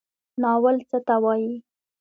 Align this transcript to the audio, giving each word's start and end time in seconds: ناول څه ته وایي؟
ناول 0.41 0.75
څه 0.89 0.97
ته 1.07 1.15
وایي؟ 1.23 1.53